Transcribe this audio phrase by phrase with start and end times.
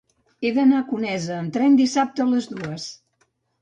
[0.47, 2.93] He d'anar a Conesa amb tren dissabte a les dues.